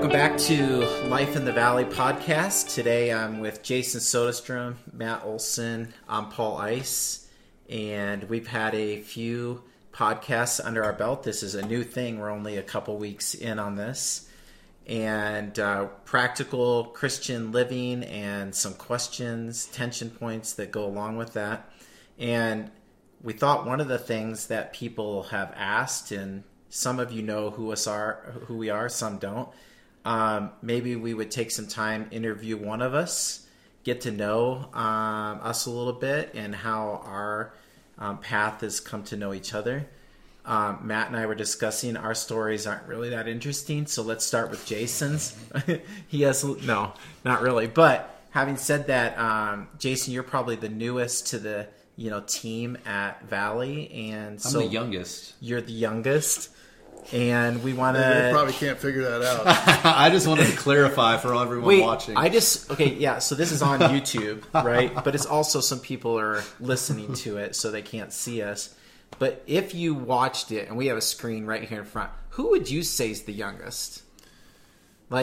[0.00, 2.74] Welcome back to Life in the Valley podcast.
[2.74, 7.28] Today I'm with Jason Soderstrom, Matt Olson, I'm Paul Ice,
[7.68, 11.22] and we've had a few podcasts under our belt.
[11.22, 12.18] This is a new thing.
[12.18, 14.26] We're only a couple weeks in on this.
[14.86, 21.70] And uh, practical Christian living and some questions, tension points that go along with that.
[22.18, 22.70] And
[23.22, 27.50] we thought one of the things that people have asked, and some of you know
[27.50, 29.50] who us are, who we are, some don't.
[30.04, 33.46] Um, maybe we would take some time, interview one of us,
[33.84, 37.52] get to know um, us a little bit, and how our
[37.98, 39.86] um, path has come to know each other.
[40.44, 44.50] Um, Matt and I were discussing our stories aren't really that interesting, so let's start
[44.50, 45.36] with Jason's.
[46.08, 47.66] he has no, not really.
[47.66, 52.78] But having said that, um, Jason, you're probably the newest to the you know team
[52.86, 55.34] at Valley, and I'm so the youngest.
[55.40, 56.48] you're the youngest,
[57.12, 58.28] and we want They to.
[58.32, 59.42] probably can't figure that out.
[59.84, 62.16] I just wanted to clarify for everyone Wait, watching.
[62.16, 63.18] I just okay, yeah.
[63.18, 64.92] So this is on YouTube, right?
[64.94, 68.74] But it's also some people are listening to it, so they can't see us.
[69.18, 72.50] But if you watched it, and we have a screen right here in front, who
[72.50, 74.02] would you say is the youngest?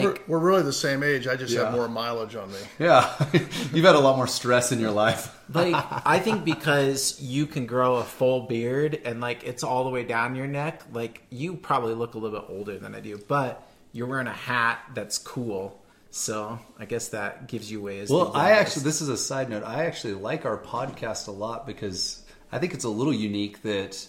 [0.04, 1.26] We're, we're really the same age.
[1.26, 1.64] I just Yeah.
[1.64, 2.58] have more mileage on me.
[2.78, 3.10] yeah,
[3.72, 5.34] you've had a lot more stress in your life.
[5.54, 5.74] like
[6.06, 10.04] I think because you can grow a full beard and like it's all the way
[10.04, 13.18] down your neck, like you probably look a little bit older than I do.
[13.28, 18.32] But you're wearing a hat that's cool, so I guess that gives you the Well,
[18.34, 19.64] I actually, this is a side note.
[19.64, 22.22] I actually like our podcast a lot because
[22.52, 24.06] I think it's a little unique that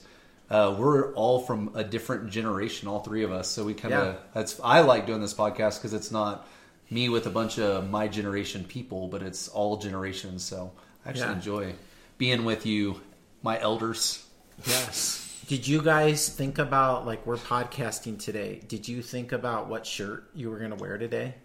[0.49, 3.47] uh, we're all from a different generation, all three of us.
[3.49, 4.19] So we kind of Yeah.
[4.33, 6.47] that's I like doing this podcast because it's not
[6.89, 10.43] me with a bunch of my generation people, but it's all generations.
[10.43, 10.71] So
[11.05, 11.33] I actually Yeah.
[11.33, 11.75] enjoy
[12.17, 12.99] being with you,
[13.43, 14.25] my elders.
[14.65, 15.25] Yes.
[15.47, 18.61] Did you guys think about like we're podcasting today?
[18.67, 21.35] Did you think about what shirt you were going to wear today?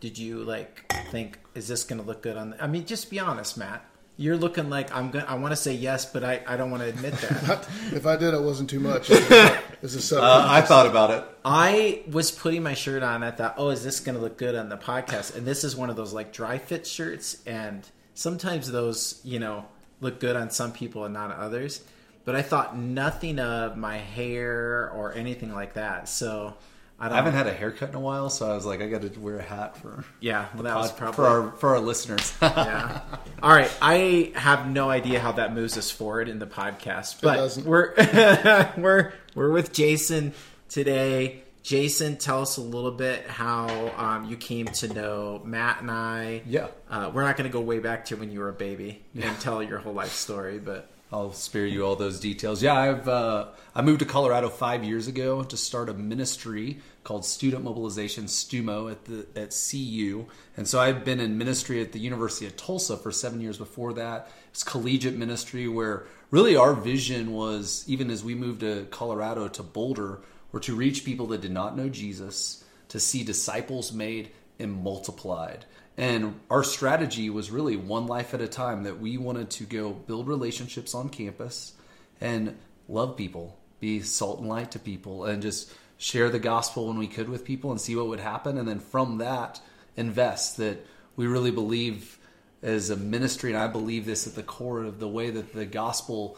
[0.00, 3.10] Did you like think is this going to look good on the, I mean just
[3.10, 3.84] be honest, Matt.
[4.16, 6.70] You're looking like I'm going to I want to say yes, but I I don't
[6.70, 7.66] want to admit that.
[7.92, 9.10] If I did, it wasn't too much.
[9.82, 11.24] It's a sub- Uh, I thought about it.
[11.44, 13.24] I was putting my shirt on.
[13.24, 15.74] I thought, "Oh, is this going to look good on the podcast?" And this is
[15.74, 17.84] one of those like dry fit shirts and
[18.14, 19.64] sometimes those, you know,
[20.00, 21.80] look good on some people and not others.
[22.24, 26.08] But I thought nothing of my hair or anything like that.
[26.08, 26.54] So
[27.02, 28.86] I don't I haven't had a haircut in a while, so I was like, I
[28.86, 31.80] got to wear a hat for Yeah, well, that was probably for our for our
[31.80, 32.32] listeners.
[32.42, 33.00] yeah.
[33.42, 37.34] All right, I have no idea how that moves us forward in the podcast, but
[37.34, 37.66] doesn't.
[37.66, 37.92] we're
[38.76, 40.32] we're we're with Jason
[40.68, 41.42] today.
[41.64, 46.42] Jason, tell us a little bit how um, you came to know Matt and I.
[46.46, 46.68] Yeah.
[46.88, 49.38] uh, we're not going to go way back to when you were a baby and
[49.40, 52.62] tell your whole life story, but I'll spare you all those details.
[52.62, 57.26] Yeah, I've uh, I moved to Colorado five years ago to start a ministry called
[57.26, 60.24] Student Mobilization (STUMO) at the at CU,
[60.56, 63.92] and so I've been in ministry at the University of Tulsa for seven years before
[63.92, 64.30] that.
[64.52, 69.62] It's collegiate ministry where really our vision was even as we moved to Colorado to
[69.62, 74.82] Boulder, were to reach people that did not know Jesus, to see disciples made and
[74.82, 75.66] multiplied.
[76.02, 79.92] And our strategy was really one life at a time that we wanted to go
[79.92, 81.74] build relationships on campus
[82.20, 82.58] and
[82.88, 87.06] love people, be salt and light to people, and just share the gospel when we
[87.06, 88.58] could with people and see what would happen.
[88.58, 89.60] And then from that,
[89.96, 92.18] invest that we really believe
[92.62, 95.66] as a ministry, and I believe this at the core of the way that the
[95.66, 96.36] gospel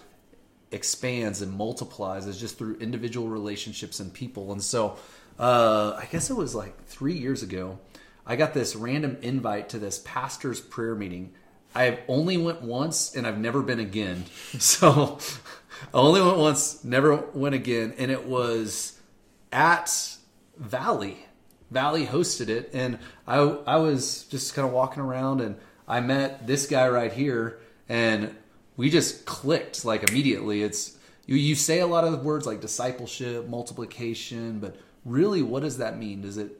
[0.73, 4.53] expands and multiplies is just through individual relationships and people.
[4.53, 4.99] And so,
[5.39, 7.79] uh, I guess it was like three years ago,
[8.27, 11.33] I got this random invite to this pastor's prayer meeting.
[11.75, 14.25] I've only went once and I've never been again.
[14.59, 15.19] So
[15.93, 17.95] I only went once, never went again.
[17.99, 18.99] And it was
[19.53, 20.17] at
[20.57, 21.27] Valley.
[21.71, 22.71] Valley hosted it.
[22.73, 25.57] And I, I was just kind of walking around and
[25.89, 28.35] I met this guy right here and
[28.77, 30.63] we just clicked like immediately.
[30.63, 35.79] It's you, you say a lot of words like discipleship, multiplication, but really what does
[35.79, 36.23] that mean?
[36.23, 36.59] Does it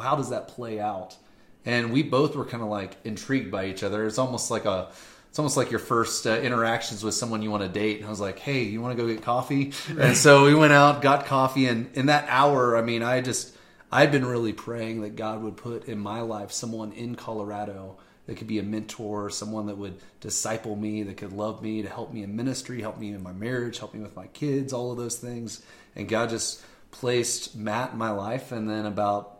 [0.00, 1.16] how does that play out?
[1.64, 4.06] And we both were kind of like intrigued by each other.
[4.06, 4.88] It's almost like a
[5.28, 7.98] it's almost like your first uh, interactions with someone you want to date.
[7.98, 10.72] And I was like, "Hey, you want to go get coffee?" And so we went
[10.72, 13.54] out, got coffee, and in that hour, I mean, I just
[13.92, 18.36] I'd been really praying that God would put in my life someone in Colorado that
[18.36, 22.12] could be a mentor, someone that would disciple me, that could love me, to help
[22.12, 24.98] me in ministry, help me in my marriage, help me with my kids, all of
[24.98, 25.62] those things.
[25.94, 28.50] And God just placed Matt in my life.
[28.52, 29.35] And then about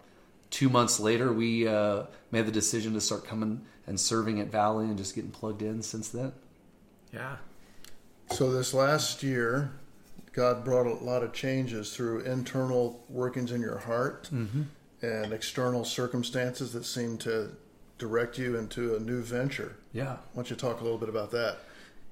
[0.50, 4.86] two months later, we uh, made the decision to start coming and serving at Valley
[4.86, 6.32] and just getting plugged in since then.
[7.12, 7.36] yeah.
[8.32, 9.70] So this last year,
[10.32, 14.28] God brought a lot of changes through internal workings in your heart,
[15.02, 17.50] and external circumstances that seem to
[17.98, 19.76] direct you into a new venture.
[19.92, 20.16] Yeah.
[20.32, 21.58] Why don't you talk a little bit about that?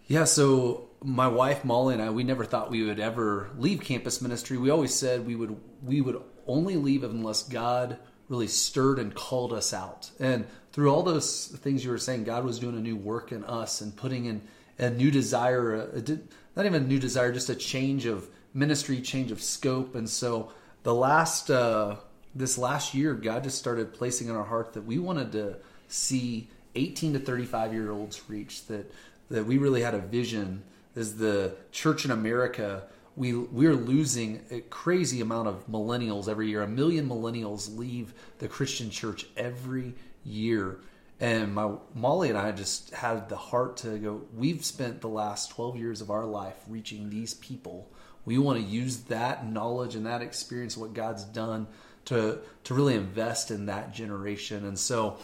[0.07, 4.21] Yeah, so my wife Molly and I, we never thought we would ever leave campus
[4.23, 4.57] ministry.
[4.57, 7.99] We always said we would we would only leave unless God
[8.29, 10.11] really stirred and called us out.
[10.19, 13.45] And through all those things you were saying, God was doing a new work in
[13.45, 14.43] us and putting in
[14.79, 16.19] a new desire, a, a,
[16.57, 19.95] not even a new desire, just a change of ministry, change of scope.
[19.95, 21.97] And so the last uh,
[22.35, 25.57] this last year, God just started placing in our heart that we wanted to
[25.89, 28.93] see 18 to 35 year olds reach that
[29.31, 30.63] that we really had a vision
[30.97, 32.85] as the church in America.
[33.17, 36.63] We we're losing a crazy amount of millennials every year.
[36.63, 39.95] A million millennials leave the Christian church every
[40.25, 40.81] year.
[41.21, 44.23] And my Molly and I just had the heart to go.
[44.35, 47.91] We've spent the last 12 years of our life reaching these people.
[48.25, 51.69] We want to use that knowledge and that experience, what God's done,
[52.07, 54.67] to to really invest in that generation.
[54.67, 55.19] And so,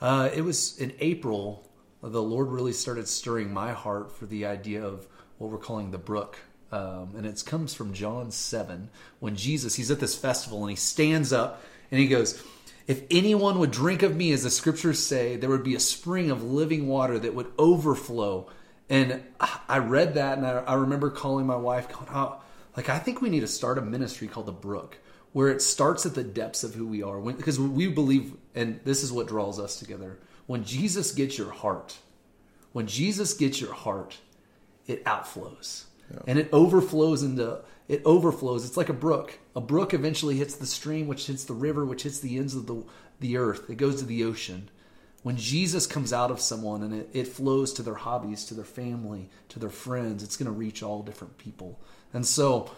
[0.00, 1.66] uh, it was in April
[2.02, 5.06] the Lord really started stirring my heart for the idea of
[5.38, 6.38] what we're calling the brook.
[6.72, 10.76] Um, and it comes from John 7 when Jesus, he's at this festival and he
[10.76, 12.42] stands up and he goes,
[12.86, 16.30] If anyone would drink of me, as the scriptures say, there would be a spring
[16.30, 18.48] of living water that would overflow.
[18.88, 19.22] And
[19.68, 22.40] I read that and I, I remember calling my wife, going, oh,
[22.76, 24.98] like, I think we need to start a ministry called the brook
[25.32, 27.18] where it starts at the depths of who we are.
[27.18, 31.52] When, because we believe, and this is what draws us together when Jesus gets your
[31.52, 31.98] heart,
[32.72, 34.18] when Jesus gets your heart,
[34.88, 35.84] it outflows.
[36.12, 36.20] Yeah.
[36.26, 38.64] And it overflows into it overflows.
[38.64, 39.36] It's like a brook.
[39.56, 42.66] A brook eventually hits the stream, which hits the river, which hits the ends of
[42.66, 42.84] the,
[43.18, 43.68] the earth.
[43.68, 44.68] It goes to the ocean.
[45.24, 48.64] When Jesus comes out of someone and it, it flows to their hobbies, to their
[48.64, 51.80] family, to their friends, it's going to reach all different people.
[52.14, 52.70] And so,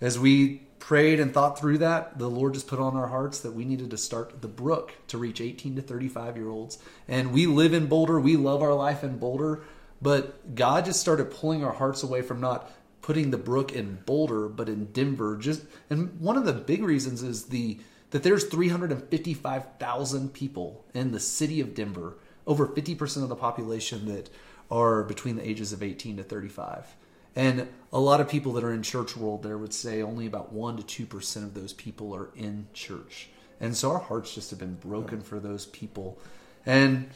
[0.00, 3.54] as we prayed and thought through that, the Lord just put on our hearts that
[3.54, 6.78] we needed to start the brook to reach 18 to 35 year olds.
[7.08, 9.64] And we live in Boulder, we love our life in Boulder,
[10.02, 12.70] but God just started pulling our hearts away from not
[13.00, 15.36] putting the brook in Boulder, but in Denver.
[15.36, 17.78] Just and one of the big reasons is the
[18.10, 24.28] that there's 355,000 people in the city of Denver, over 50% of the population that
[24.70, 26.94] are between the ages of 18 to 35.
[27.34, 30.52] And a lot of people that are in church world there would say only about
[30.52, 33.30] 1 to 2% of those people are in church.
[33.60, 36.18] And so our hearts just have been broken for those people.
[36.66, 37.08] And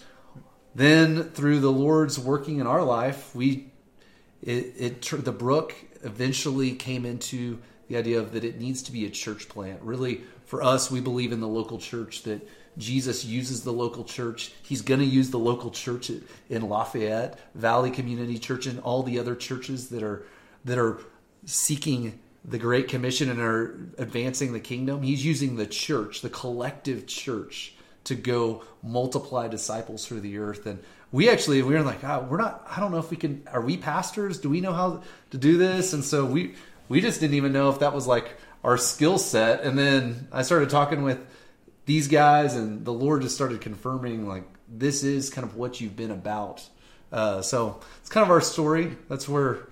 [0.77, 3.69] then through the Lord's working in our life, we
[4.43, 7.59] it, it the brook eventually came into
[7.89, 9.81] the idea of that it needs to be a church plant.
[9.83, 12.47] Really, for us, we believe in the local church that
[12.77, 14.53] Jesus uses the local church.
[14.63, 16.11] He's going to use the local church
[16.51, 20.27] in Lafayette, Valley Community Church, and all the other churches that are
[20.67, 20.99] that are
[21.47, 25.03] seeking the Great Commission and are advancing the kingdom.
[25.03, 27.76] He's using the church, the collective church,
[28.07, 30.67] to go multiply disciples through the earth.
[30.67, 30.83] And
[31.13, 32.67] we actually we were like, oh, we're not.
[32.69, 33.47] I don't know if we can.
[33.53, 34.39] Are we pastors?
[34.39, 35.93] Do we know how to do this?
[35.93, 36.55] And so we
[36.89, 39.63] we just didn't even know if that was like our skill set.
[39.63, 41.19] And then I started talking with
[41.85, 45.97] these guys, and the Lord just started confirming like this is kind of what you've
[45.97, 46.69] been about.
[47.13, 48.97] Uh, so it's kind of our story.
[49.09, 49.69] That's where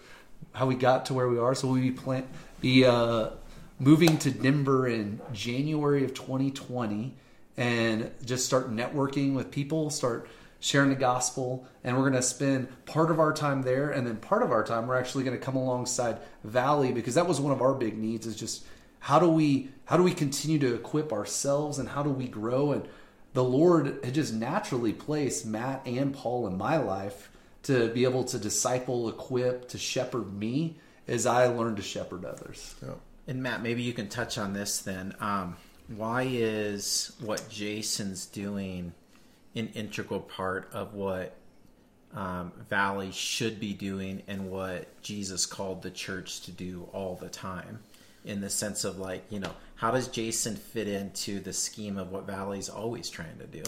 [0.52, 1.54] how we got to where we are.
[1.54, 2.28] So we'll be plan-
[2.60, 3.30] be uh,
[3.78, 7.14] moving to Denver in January of 2020,
[7.56, 10.28] and just start networking with people, start
[10.60, 14.16] sharing the gospel, and we're going to spend part of our time there, and then
[14.16, 17.52] part of our time we're actually going to come alongside Valley because that was one
[17.52, 18.64] of our big needs is just
[19.00, 22.72] how do we how do we continue to equip ourselves and how do we grow?
[22.72, 22.88] And
[23.34, 27.30] the lord had just naturally placed matt and paul in my life
[27.64, 32.74] to be able to disciple equip to shepherd me as i learn to shepherd others.
[32.82, 32.94] Yeah.
[33.26, 35.14] and matt maybe you can touch on this then.
[35.20, 35.56] Um,
[35.88, 38.92] why is what jason's doing
[39.54, 41.36] an integral part of what
[42.14, 47.28] um, Valley should be doing and what Jesus called the church to do all the
[47.28, 47.80] time?
[48.24, 52.10] In the sense of like you know how does jason fit into the scheme of
[52.10, 53.62] what valley's always trying to do?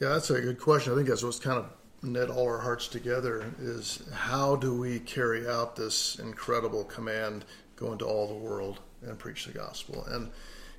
[0.00, 0.92] Yeah that's a good question.
[0.92, 1.70] I think that's what's kind of
[2.02, 7.44] knit all our hearts together is how do we carry out this incredible command
[7.76, 10.04] go into all the world and preach the gospel?
[10.06, 10.30] And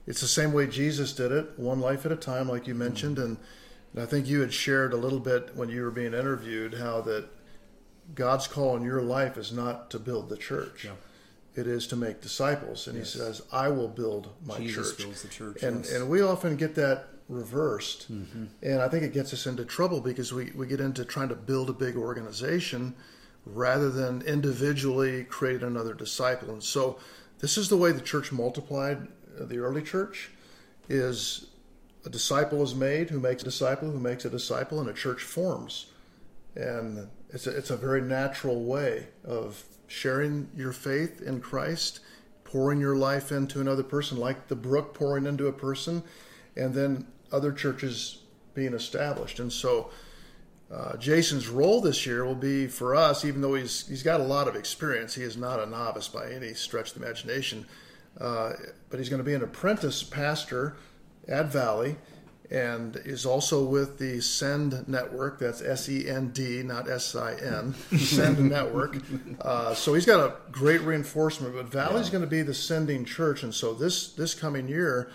[0.07, 3.17] it's the same way jesus did it one life at a time like you mentioned
[3.17, 3.25] mm-hmm.
[3.27, 3.37] and,
[3.93, 7.01] and i think you had shared a little bit when you were being interviewed how
[7.01, 7.25] that
[8.15, 10.91] god's call in your life is not to build the church yeah
[11.55, 12.87] it is to make disciples.
[12.87, 13.13] And yes.
[13.13, 14.99] he says, I will build my Jesus church.
[14.99, 15.63] Builds the church.
[15.63, 15.93] And, yes.
[15.93, 18.11] and we often get that reversed.
[18.11, 18.45] Mm-hmm.
[18.61, 21.35] And I think it gets us into trouble because we, we get into trying to
[21.35, 22.95] build a big organization
[23.45, 26.51] rather than individually create another disciple.
[26.51, 26.99] And so
[27.39, 29.07] this is the way the church multiplied
[29.39, 30.31] the early church
[30.89, 31.47] is
[32.05, 35.23] a disciple is made, who makes a disciple, who makes a disciple, and a church
[35.23, 35.87] forms.
[36.55, 41.99] And it's a, it's a very natural way of sharing your faith in Christ,
[42.43, 46.03] pouring your life into another person, like the brook pouring into a person,
[46.55, 48.23] and then other churches
[48.53, 49.39] being established.
[49.39, 49.91] And so,
[50.71, 54.23] uh, Jason's role this year will be for us, even though he's he's got a
[54.23, 55.15] lot of experience.
[55.15, 57.65] He is not a novice by any stretch of the imagination,
[58.19, 58.53] uh,
[58.89, 60.75] but he's going to be an apprentice pastor
[61.27, 61.97] at Valley,
[62.49, 65.39] and is also with the Send Network.
[65.39, 67.73] That's S E N D, not S I N.
[67.97, 68.97] Send Network.
[69.39, 71.55] Uh, so he's got a great reinforcement.
[71.55, 72.13] But Valley's yeah.
[72.13, 75.11] going to be the sending church, and so this this coming year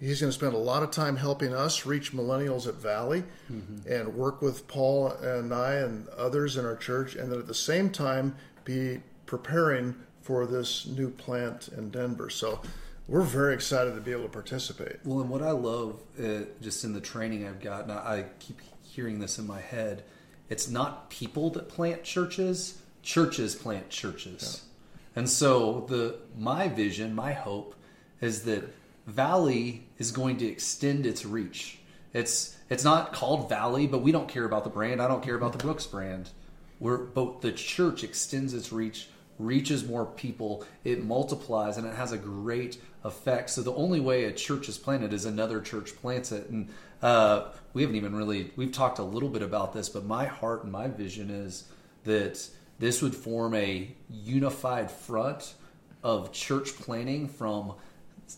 [0.00, 3.86] He's going to spend a lot of time helping us reach millennials at Valley mm-hmm.
[3.86, 7.54] and work with Paul and I and others in our church, and then at the
[7.54, 9.94] same time be preparing
[10.30, 12.30] for this new plant in Denver.
[12.30, 12.60] So
[13.08, 14.98] we're very excited to be able to participate.
[15.04, 19.18] Well, and what I love uh, just in the training I've gotten, I keep hearing
[19.18, 20.04] this in my head.
[20.48, 24.62] It's not people that plant churches; churches plant churches.
[24.62, 25.18] Yeah.
[25.18, 27.74] And so the my vision, my hope,
[28.20, 28.72] is that
[29.08, 31.80] Valley is going to extend its reach.
[32.12, 35.02] It's it's not called Valley, but we don't care about the brand.
[35.02, 36.30] I don't care about the Brooks brand.
[36.78, 39.08] We're but the church extends its reach,
[39.44, 43.50] reaches more people, it multiplies, and it has a great effect.
[43.50, 46.48] So the only way a church is planted is another church plants it.
[46.50, 46.68] And
[47.02, 50.64] uh, we haven't even really we've talked a little bit about this, but my heart
[50.64, 51.64] and my vision is
[52.04, 55.54] that this would form a unified front
[56.02, 57.74] of church planting from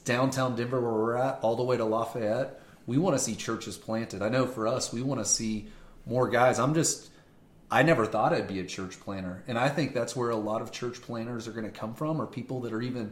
[0.04, 3.76] downtown Denver where we're at, all the way to Lafayette, we want to see churches
[3.76, 4.22] planted.
[4.22, 5.68] I know for us, we want to see
[6.06, 6.58] more guys.
[6.58, 7.10] I'm just,
[7.72, 9.42] I never thought I'd be a church planter.
[9.48, 12.20] And I think that's where a lot of church planters are going to come from,
[12.20, 13.10] or people that are even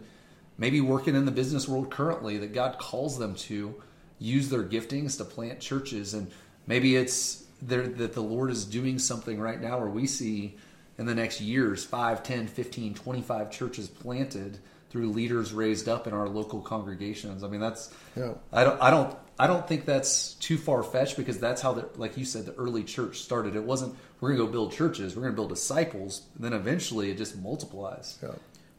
[0.59, 3.75] maybe working in the business world currently that God calls them to
[4.19, 6.12] use their giftings to plant churches.
[6.12, 6.31] And
[6.67, 10.59] maybe it's there that the Lord is doing something right now where we see
[10.99, 14.59] in the next years 5, 10, 15, 25 churches planted
[14.90, 17.43] through leaders raised up in our local congregations.
[17.43, 18.35] I mean, that's yeah.
[18.52, 21.88] I don't I don't I don't think that's too far fetched because that's how the
[21.97, 23.56] like you said the early church started.
[23.56, 26.52] It wasn't we're going to go build churches, we're going to build disciples, and then
[26.52, 28.18] eventually it just multiplies.
[28.23, 28.32] Yeah.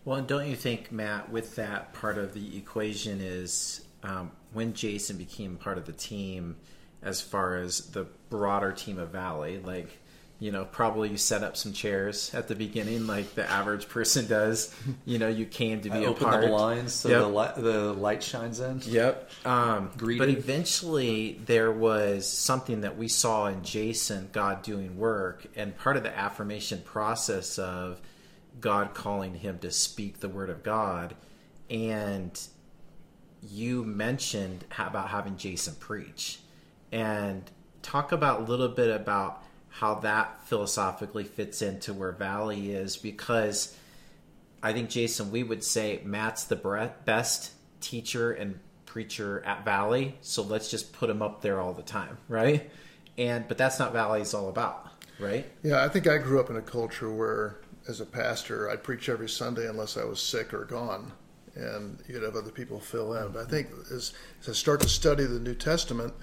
[0.06, 4.74] Well, and don't you think, Matt, with that part of the equation is um, when
[4.74, 6.58] Jason became part of the team,
[7.02, 10.00] as far as the broader team of Valley, like
[10.42, 14.28] you know, probably you set up some chairs at the beginning, like the average person
[14.28, 14.76] does.
[15.06, 16.42] You know, you came to be I a open part.
[16.42, 17.20] the blinds so yep.
[17.20, 18.82] the, light, the light shines in.
[18.86, 19.30] Yep.
[19.46, 25.76] Um, but eventually, there was something that we saw in Jason, God doing work, and
[25.78, 28.02] part of the affirmation process of
[28.60, 31.16] God calling him to speak the word of God,
[31.70, 32.40] and
[33.42, 36.40] you mentioned about having Jason preach,
[36.92, 37.50] and
[37.82, 43.76] talk about a little bit about how that philosophically fits into where Valley is because
[44.62, 50.44] I think Jason, we would say Matt's the best teacher and preacher at Valley, so
[50.44, 52.70] let's just put him up there all the time, right?
[53.18, 54.88] And but that's not Valley's all about,
[55.20, 55.50] right?
[55.64, 59.08] Yeah, I think I grew up in a culture where, as a pastor, I'd preach
[59.08, 61.14] every Sunday unless I was sick or gone,
[61.56, 63.32] and you'd have other people fill in.
[63.32, 66.14] But I think as, as I start to study the New Testament,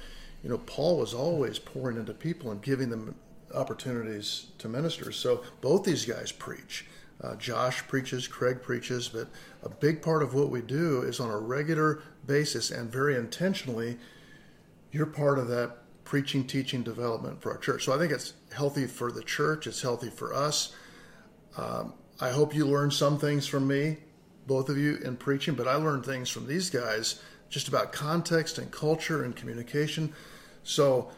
[0.43, 3.17] you know, Paul was always pouring into people and giving them
[3.55, 5.13] opportunities to minister.
[5.13, 6.87] So both these guys preach.
[7.21, 9.29] Uh, Josh preaches, Craig preaches, but
[9.63, 13.99] a big part of what we do is on a regular basis and very intentionally,
[14.93, 17.85] you're part of that preaching, teaching, development for our church.
[17.85, 20.75] So I think it's healthy for the church, it's healthy for us.
[21.57, 23.99] Um, I hope you learn some things from me,
[24.47, 28.59] both of you, in preaching, but I learned things from these guys just about context
[28.59, 30.13] and culture and communication.
[30.63, 31.11] So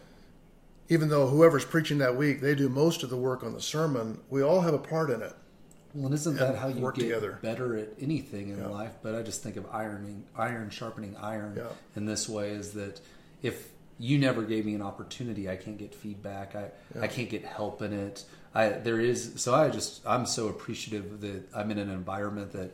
[0.91, 4.21] even though whoever's preaching that week, they do most of the work on the sermon,
[4.29, 5.33] we all have a part in it.
[5.95, 7.39] Well, and isn't that how you work get together.
[7.43, 8.67] better at anything in yeah.
[8.67, 8.93] life?
[9.03, 11.69] But I just think of ironing, iron sharpening iron yeah.
[11.97, 13.01] in this way is that
[13.43, 16.55] if you never gave me an opportunity, I can't get feedback.
[16.55, 17.03] I yeah.
[17.03, 18.25] I can't get help in it.
[18.55, 22.71] I there is so I just I'm so appreciative that I'm in an environment that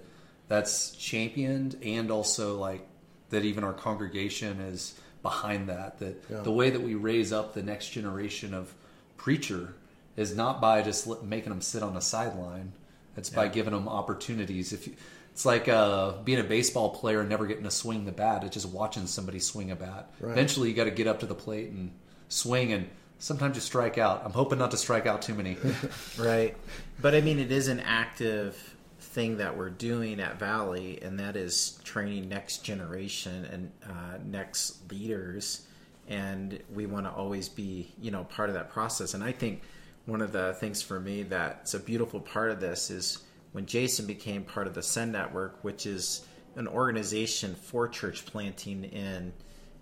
[0.48, 2.86] that's championed and also like
[3.30, 4.94] that even our congregation is
[5.26, 5.98] behind that.
[5.98, 6.40] That yeah.
[6.42, 8.72] the way that we raise up the next generation of
[9.16, 9.74] preacher
[10.16, 12.72] is not by just making them sit on the sideline.
[13.16, 13.36] It's yeah.
[13.36, 14.72] by giving them opportunities.
[14.72, 14.94] If you,
[15.32, 18.44] it's like uh, being a baseball player and never getting to swing the bat.
[18.44, 20.10] It's just watching somebody swing a bat.
[20.20, 20.30] Right.
[20.30, 21.90] Eventually, you got to get up to the plate and
[22.28, 24.22] swing, and sometimes you strike out.
[24.24, 25.56] I'm hoping not to strike out too many.
[26.18, 26.56] right,
[27.02, 28.75] but I mean, it is an active
[29.06, 34.90] thing that we're doing at Valley, and that is training next generation and uh, next
[34.90, 35.66] leaders
[36.08, 39.14] and we want to always be you know part of that process.
[39.14, 39.62] And I think
[40.06, 43.18] one of the things for me that's a beautiful part of this is
[43.52, 46.24] when Jason became part of the Send Network, which is
[46.56, 49.32] an organization for church planting in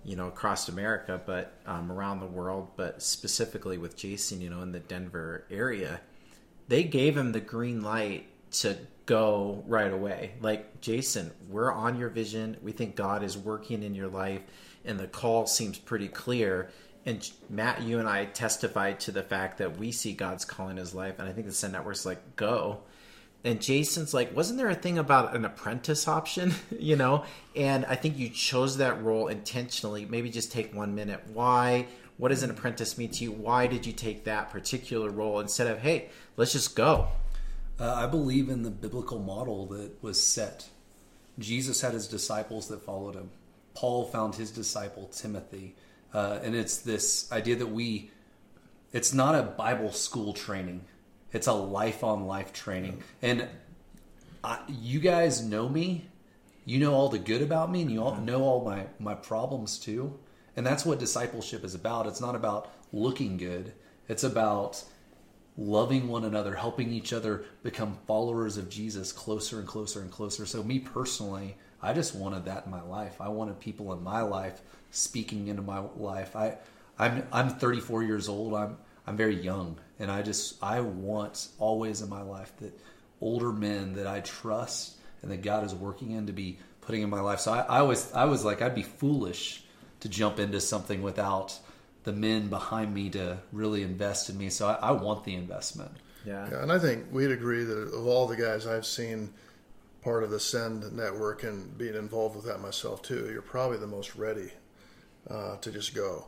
[0.05, 4.63] you know across America, but um, around the world, but specifically with Jason, you know,
[4.63, 6.01] in the Denver area,
[6.69, 8.77] they gave him the green light to
[9.07, 10.33] go right away.
[10.41, 12.57] Like Jason, we're on your vision.
[12.63, 14.43] We think God is working in your life,
[14.85, 16.71] and the call seems pretty clear.
[17.07, 20.77] And Matt, you and I testified to the fact that we see God's calling in
[20.79, 22.81] his life, and I think the Send Network's like go
[23.45, 26.55] and Jason's like, wasn't there a thing about an apprentice option?
[26.79, 30.07] you know, and I think you chose that role intentionally.
[30.07, 31.23] Maybe just take one minute.
[31.33, 31.87] Why?
[32.17, 33.33] What does an apprentice mean to you?
[33.33, 37.09] Why did you take that particular role instead of, hey, let's just go?
[37.79, 40.69] Uh, I believe in the biblical model that was set.
[41.39, 43.31] Jesus had his disciples that followed him.
[43.75, 45.75] Paul found his disciple Timothy,
[46.13, 48.11] uh, and it's this idea that we.
[48.93, 50.83] It's not a Bible school training
[51.35, 53.03] it's a life on life training.
[53.21, 53.49] And
[54.43, 56.07] I, you guys know me.
[56.65, 59.79] You know all the good about me, and you all know all my my problems
[59.79, 60.19] too.
[60.57, 62.07] And that's what discipleship is about.
[62.07, 63.75] It's not about looking good.
[64.09, 64.83] It's about
[65.57, 70.47] loving one another, helping each other become followers of Jesus closer and closer and closer.
[70.47, 73.21] So, me personally, I just wanted that in my life.
[73.21, 76.35] I wanted people in my life speaking into my life.
[76.35, 76.57] I,
[76.99, 78.55] I'm I'm 34 years old.
[78.55, 82.79] I'm I'm very young, and I just I want always in my life that
[83.21, 87.11] older men that I trust and that God is working in to be putting in
[87.11, 87.41] my life.
[87.41, 89.63] So I, I was I was like I'd be foolish
[90.01, 91.59] to jump into something without
[92.05, 94.51] the men behind me to really invest in me.
[94.51, 95.91] So I, I want the investment.
[96.25, 96.49] Yeah.
[96.51, 96.63] yeah.
[96.63, 99.33] And I think we'd agree that of all the guys I've seen
[100.03, 103.87] part of the Send network and being involved with that myself too, you're probably the
[103.87, 104.51] most ready
[105.29, 106.27] uh, to just go.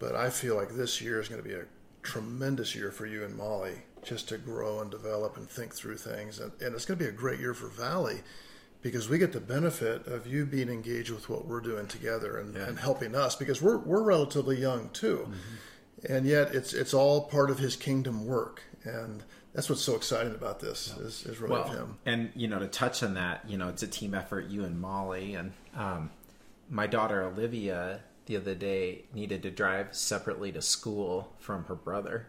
[0.00, 1.64] But I feel like this year is going to be a
[2.02, 6.40] tremendous year for you and Molly just to grow and develop and think through things.
[6.40, 8.20] And, and it's going to be a great year for Valley
[8.84, 12.54] because we get the benefit of you being engaged with what we're doing together and,
[12.54, 12.66] yeah.
[12.66, 15.26] and helping us because we're, we're relatively young too.
[15.26, 16.12] Mm-hmm.
[16.12, 18.62] And yet it's, it's all part of his kingdom work.
[18.84, 21.06] And that's what's so exciting about this yeah.
[21.06, 21.96] is, is really well, him.
[22.04, 24.78] And, you know, to touch on that, you know, it's a team effort, you and
[24.78, 26.10] Molly and, um,
[26.68, 32.26] my daughter Olivia the other day needed to drive separately to school from her brother.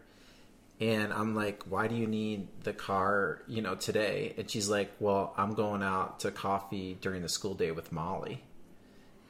[0.81, 4.33] And I'm like, why do you need the car, you know, today?
[4.37, 8.43] And she's like, well, I'm going out to coffee during the school day with Molly.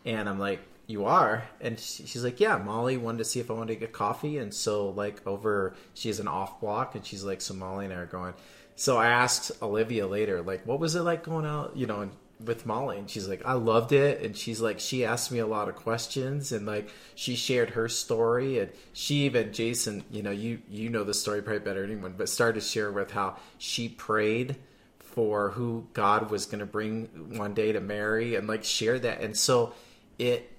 [0.05, 1.43] And I'm like, you are?
[1.61, 4.39] And she's like, yeah, Molly wanted to see if I wanted to get coffee.
[4.39, 6.95] And so, like, over, she has an off block.
[6.95, 8.33] And she's like, so Molly and I are going.
[8.75, 12.11] So I asked Olivia later, like, what was it like going out, you know, and
[12.43, 15.47] with Molly and she's like I loved it and she's like she asked me a
[15.47, 20.31] lot of questions and like she shared her story and she even Jason you know
[20.31, 23.37] you you know the story probably better than anyone but started to share with how
[23.57, 24.57] she prayed
[24.99, 27.05] for who God was going to bring
[27.37, 29.73] one day to marry and like share that and so
[30.19, 30.51] it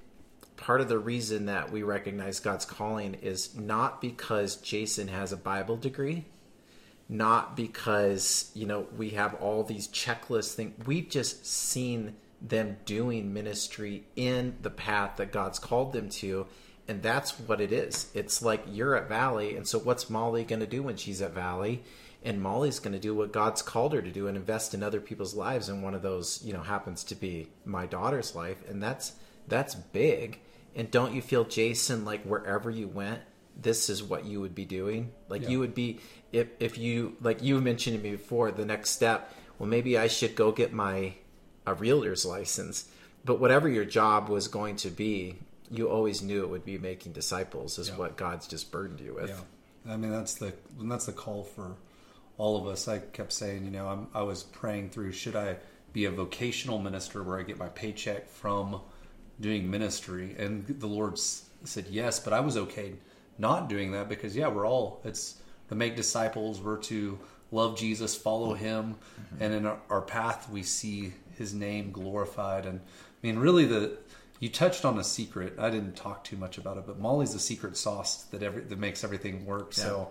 [0.56, 5.36] part of the reason that we recognize God's calling is not because Jason has a
[5.36, 6.24] Bible degree
[7.08, 13.32] not because you know we have all these checklist things we've just seen them doing
[13.32, 16.46] ministry in the path that god's called them to
[16.88, 18.10] and that's what it is.
[18.14, 21.32] It's like you're at valley and so what's molly going to do when she's at
[21.32, 21.82] valley?
[22.24, 25.00] And molly's going to do what god's called her to do and invest in other
[25.00, 28.82] people's lives and one of those you know happens to be my daughter's life and
[28.82, 29.12] that's
[29.48, 30.40] that's big.
[30.74, 33.20] And don't you feel jason like wherever you went
[33.60, 35.12] this is what you would be doing.
[35.28, 35.48] Like yeah.
[35.50, 36.00] you would be
[36.32, 40.06] if if you like you mentioned to me before the next step well maybe i
[40.08, 41.14] should go get my
[41.66, 42.88] a realtor's license.
[43.24, 45.36] But whatever your job was going to be
[45.68, 47.96] you always knew it would be making disciples is yeah.
[47.96, 49.30] what god's just burdened you with.
[49.30, 49.92] Yeah.
[49.92, 51.76] I mean that's the that's the call for
[52.38, 52.86] all of us.
[52.86, 55.56] I kept saying you know I'm, i was praying through should i
[55.92, 58.80] be a vocational minister where i get my paycheck from
[59.40, 60.36] doing ministry?
[60.38, 62.92] And the lord said yes but i was okay
[63.38, 65.36] not doing that because yeah we're all it's
[65.68, 67.18] to make disciples we're to
[67.50, 69.42] love jesus follow him mm-hmm.
[69.42, 73.96] and in our, our, path we see his name glorified and i mean really the
[74.40, 77.38] you touched on a secret i didn't talk too much about it but molly's the
[77.38, 79.84] secret sauce that every that makes everything work yeah.
[79.84, 80.08] so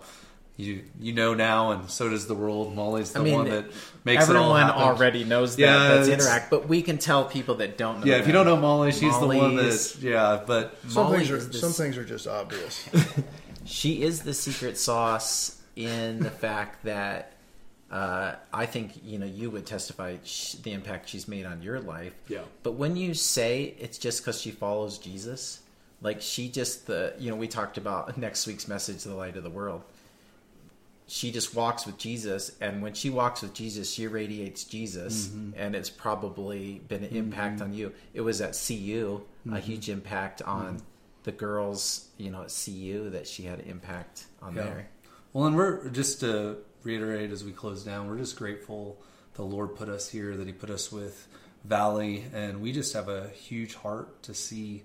[0.56, 2.74] you you know now, and so does the world.
[2.74, 3.66] Molly's the I mean, one that
[4.04, 5.62] makes everyone it all Everyone already knows that.
[5.62, 8.06] Yeah, that's interact, but we can tell people that don't know.
[8.06, 8.20] Yeah, that.
[8.20, 9.96] if you don't know Molly, she's Molly the one that.
[10.00, 12.88] Yeah, but some things are some things are just obvious.
[13.64, 17.32] she is the secret sauce in the fact that
[17.90, 20.16] uh, I think you know you would testify
[20.62, 22.14] the impact she's made on your life.
[22.28, 22.40] Yeah.
[22.62, 25.60] But when you say it's just because she follows Jesus,
[26.02, 29.44] Like she just the you know we talked about next week's message, the light of
[29.44, 29.82] the world.
[31.08, 35.52] She just walks with Jesus, and when she walks with Jesus, she radiates Jesus, mm-hmm.
[35.56, 37.64] and it's probably been an impact mm-hmm.
[37.70, 37.92] on you.
[38.12, 39.56] It was at CU a mm-hmm.
[39.58, 40.82] huge impact on
[41.22, 44.64] the girls, you know, at CU that she had an impact on Yeah.
[44.64, 44.88] there.
[45.32, 48.96] Well, and we're just to reiterate as we close down, we're just grateful
[49.34, 51.28] the Lord put us here, that He put us with
[51.64, 54.82] Valley, and we just have a huge heart to see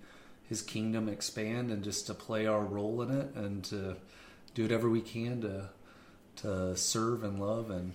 [0.48, 3.96] His kingdom expand and just to play our role in it and to
[4.54, 5.70] do whatever we can to
[6.38, 7.94] to serve and love and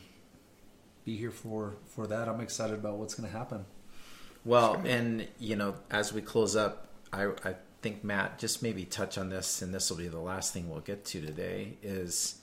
[1.04, 2.28] be here for for that.
[2.28, 3.64] I'm excited about what's going to happen.
[4.44, 9.18] Well, and you know, as we close up, I, I think Matt just maybe touch
[9.18, 11.78] on this, and this will be the last thing we'll get to today.
[11.82, 12.36] Is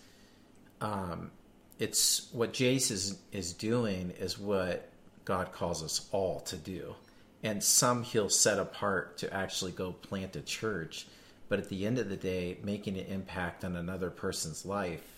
[0.81, 1.31] um,
[1.79, 4.89] it's what Jace is is doing is what
[5.25, 6.95] God calls us all to do,
[7.43, 11.07] and some He'll set apart to actually go plant a church,
[11.47, 15.12] but at the end of the day, making an impact on another person's life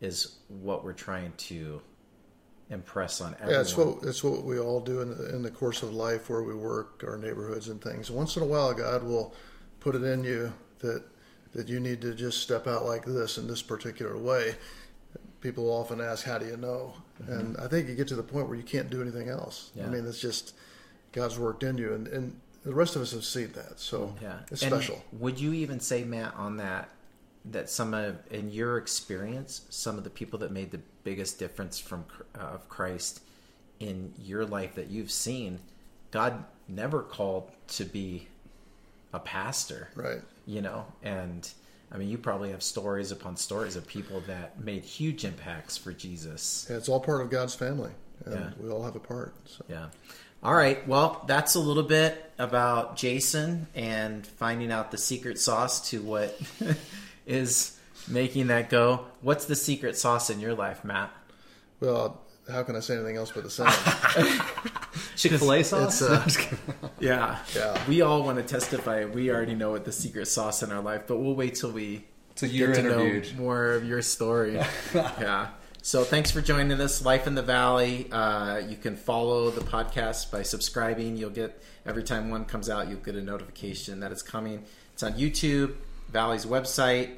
[0.00, 1.80] is what we're trying to
[2.70, 3.54] impress on everyone.
[3.54, 6.28] Yeah, it's what it's what we all do in the, in the course of life,
[6.28, 8.10] where we work, our neighborhoods, and things.
[8.10, 9.34] Once in a while, God will
[9.80, 11.02] put it in you that
[11.52, 14.54] that you need to just step out like this in this particular way.
[15.40, 17.32] People often ask, "How do you know?" Mm-hmm.
[17.32, 19.70] And I think you get to the point where you can't do anything else.
[19.74, 19.86] Yeah.
[19.86, 20.54] I mean, it's just
[21.12, 23.80] God's worked in you, and, and the rest of us have seen that.
[23.80, 25.02] So Yeah, it's And special.
[25.12, 26.90] Would you even say, Matt, on that,
[27.52, 31.78] that some of, in your experience, some of the people that made the biggest difference
[31.78, 32.04] from
[32.38, 33.20] uh, of Christ
[33.80, 35.58] in your life that you've seen,
[36.10, 38.28] God never called to be
[39.12, 40.20] a pastor, Right.
[40.46, 41.48] you know, and
[41.90, 45.92] I mean, you probably have stories upon stories of people that made huge impacts for
[45.92, 46.66] Jesus.
[46.68, 47.92] Yeah, it's all part of God's family,
[48.26, 48.50] and Yeah.
[48.60, 49.34] we all have a part.
[49.46, 49.64] So.
[49.68, 49.86] Yeah.
[50.42, 50.86] All right.
[50.86, 56.38] Well, that's a little bit about Jason and finding out the secret sauce to what
[57.28, 59.04] is making that go.
[59.20, 61.10] What's the secret sauce in your life, Matt?
[61.80, 63.66] Well, how can I say anything else but the same?
[65.16, 66.00] Chick Fil A sauce.
[66.00, 66.56] It's, uh,
[67.00, 67.38] Yeah.
[67.54, 67.80] Yeah.
[67.86, 69.04] We all want to testify.
[69.04, 72.04] We already know what the secret sauce in our life, but we'll wait till we
[72.34, 73.36] Till you're get to interviewed.
[73.36, 74.54] know more of your story.
[74.94, 75.48] yeah.
[75.82, 78.10] So thanks for joining us, Life in the Valley.
[78.10, 81.16] Uh, you can follow the podcast by subscribing.
[81.16, 84.64] You'll get every time one comes out, you'll get a notification that it's coming.
[84.92, 85.76] It's on YouTube,
[86.10, 87.16] Valley's website,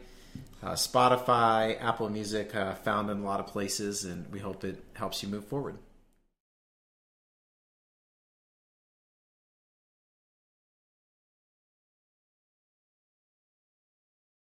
[0.63, 4.83] uh, Spotify, Apple Music, uh, found in a lot of places, and we hope it
[4.95, 5.79] helps you move forward.